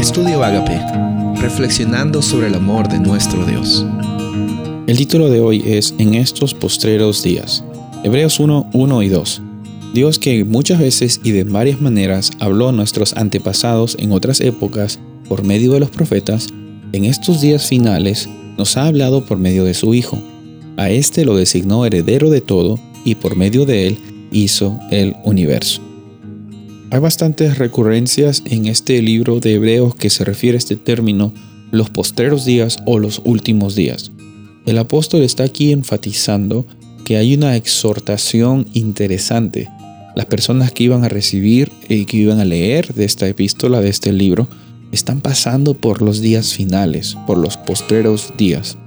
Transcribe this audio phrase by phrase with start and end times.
[0.00, 0.80] Estudio Agape,
[1.42, 3.84] reflexionando sobre el amor de nuestro Dios.
[4.86, 7.62] El título de hoy es En estos postreros días.
[8.02, 9.42] Hebreos 1, 1 y 2.
[9.92, 14.98] Dios que muchas veces y de varias maneras habló a nuestros antepasados en otras épocas
[15.28, 16.48] por medio de los profetas,
[16.94, 18.26] en estos días finales
[18.56, 20.18] nos ha hablado por medio de su Hijo.
[20.78, 23.98] A éste lo designó heredero de todo y por medio de él
[24.32, 25.89] hizo el universo.
[26.92, 31.32] Hay bastantes recurrencias en este libro de Hebreos que se refiere a este término,
[31.70, 34.10] los postreros días o los últimos días.
[34.66, 36.66] El apóstol está aquí enfatizando
[37.04, 39.68] que hay una exhortación interesante.
[40.16, 43.88] Las personas que iban a recibir y que iban a leer de esta epístola, de
[43.88, 44.48] este libro,
[44.90, 48.78] están pasando por los días finales, por los postreros días.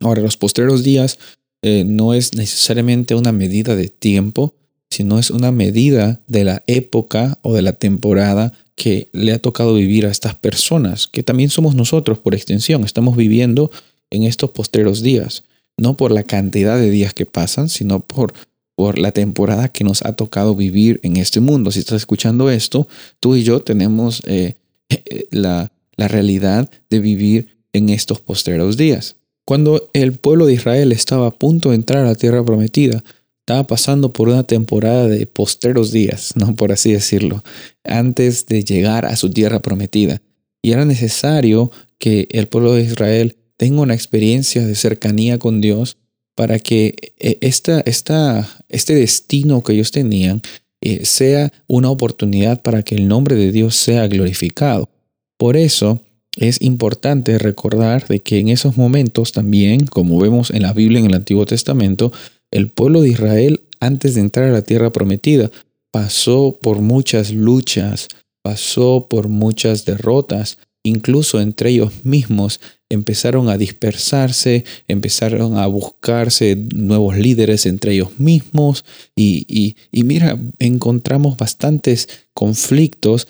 [0.00, 1.18] Ahora, los postreros días
[1.62, 4.54] eh, no es necesariamente una medida de tiempo,
[4.90, 9.74] sino es una medida de la época o de la temporada que le ha tocado
[9.74, 13.70] vivir a estas personas, que también somos nosotros por extensión, estamos viviendo
[14.10, 15.44] en estos postreros días,
[15.76, 18.32] no por la cantidad de días que pasan, sino por,
[18.74, 21.70] por la temporada que nos ha tocado vivir en este mundo.
[21.70, 22.88] Si estás escuchando esto,
[23.20, 24.54] tú y yo tenemos eh,
[25.30, 29.16] la, la realidad de vivir en estos postreros días.
[29.44, 33.04] Cuando el pueblo de Israel estaba a punto de entrar a la tierra prometida,
[33.50, 36.54] estaba pasando por una temporada de postreros días, ¿no?
[36.54, 37.42] por así decirlo,
[37.82, 40.22] antes de llegar a su tierra prometida.
[40.62, 45.96] Y era necesario que el pueblo de Israel tenga una experiencia de cercanía con Dios
[46.36, 50.42] para que eh, esta, esta, este destino que ellos tenían
[50.80, 54.88] eh, sea una oportunidad para que el nombre de Dios sea glorificado.
[55.36, 56.04] Por eso
[56.36, 61.06] es importante recordar de que en esos momentos también, como vemos en la Biblia en
[61.06, 62.12] el Antiguo Testamento,
[62.50, 65.50] el pueblo de Israel, antes de entrar a la tierra prometida,
[65.90, 68.08] pasó por muchas luchas,
[68.42, 77.16] pasó por muchas derrotas, incluso entre ellos mismos empezaron a dispersarse, empezaron a buscarse nuevos
[77.16, 78.84] líderes entre ellos mismos.
[79.14, 83.28] Y, mira, encontramos bastantes conflictos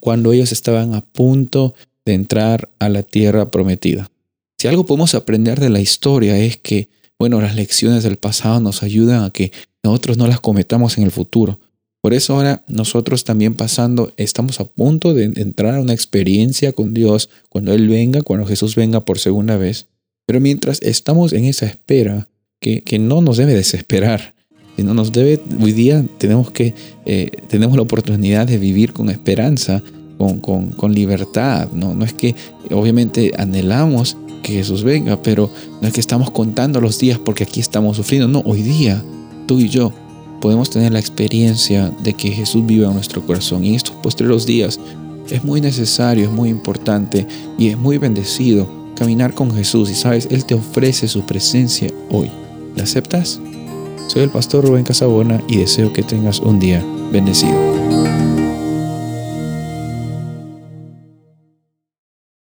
[0.00, 1.74] cuando ellos estaban a punto
[2.04, 4.10] de entrar a la tierra prometida.
[4.58, 6.88] Si algo podemos aprender de la historia es que
[7.18, 11.10] bueno, las lecciones del pasado nos ayudan a que nosotros no las cometamos en el
[11.10, 11.58] futuro.
[12.02, 16.94] Por eso ahora nosotros también pasando, estamos a punto de entrar a una experiencia con
[16.94, 19.86] Dios cuando Él venga, cuando Jesús venga por segunda vez.
[20.26, 22.28] Pero mientras estamos en esa espera,
[22.60, 24.34] que, que no nos debe desesperar,
[24.76, 26.74] sino nos debe, hoy día tenemos que,
[27.06, 29.82] eh, tenemos la oportunidad de vivir con esperanza,
[30.18, 31.68] con, con, con libertad.
[31.72, 31.94] ¿no?
[31.94, 32.34] no es que
[32.70, 37.58] obviamente anhelamos que Jesús venga, pero no es que estamos contando los días porque aquí
[37.58, 39.02] estamos sufriendo, no, hoy día
[39.46, 39.92] tú y yo
[40.40, 44.46] podemos tener la experiencia de que Jesús vive en nuestro corazón y en estos postreros
[44.46, 44.78] días
[45.28, 47.26] es muy necesario, es muy importante
[47.58, 52.30] y es muy bendecido caminar con Jesús y sabes, Él te ofrece su presencia hoy.
[52.76, 53.40] ¿La aceptas?
[54.06, 57.85] Soy el pastor Rubén Casabona y deseo que tengas un día bendecido.